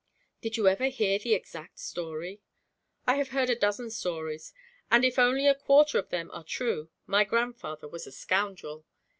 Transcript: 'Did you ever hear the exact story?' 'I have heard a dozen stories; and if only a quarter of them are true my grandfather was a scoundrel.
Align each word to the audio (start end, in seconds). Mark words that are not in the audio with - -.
'Did 0.41 0.57
you 0.57 0.67
ever 0.67 0.85
hear 0.87 1.19
the 1.19 1.35
exact 1.35 1.77
story?' 1.77 2.41
'I 3.05 3.17
have 3.17 3.27
heard 3.27 3.51
a 3.51 3.55
dozen 3.55 3.91
stories; 3.91 4.51
and 4.89 5.05
if 5.05 5.19
only 5.19 5.45
a 5.45 5.53
quarter 5.53 5.99
of 5.99 6.09
them 6.09 6.31
are 6.31 6.43
true 6.43 6.89
my 7.05 7.23
grandfather 7.23 7.87
was 7.87 8.07
a 8.07 8.11
scoundrel. 8.11 8.83